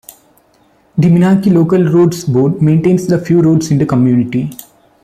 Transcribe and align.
The 0.97 1.09
Minaki 1.09 1.53
Local 1.53 1.83
Roads 1.83 2.25
Board 2.25 2.59
maintains 2.59 3.05
the 3.05 3.19
few 3.23 3.39
roads 3.39 3.69
in 3.69 3.77
the 3.77 3.85
community. 3.85 4.49